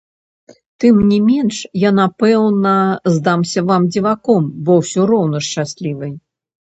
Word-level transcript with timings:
Тым 0.83 0.95
не 1.09 1.17
менш 1.25 1.57
я, 1.81 1.91
напэўна, 1.99 2.71
здамся 3.17 3.63
вам 3.73 3.81
дзіваком, 3.93 4.43
бо 4.71 4.79
ўсё 4.79 5.01
роўна 5.13 5.43
шчаслівы. 5.49 6.09